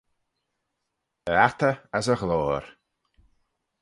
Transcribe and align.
E 1.31 1.33
attey 1.47 1.75
as 1.97 2.07
e 2.13 2.15
ghloyr. 2.21 2.65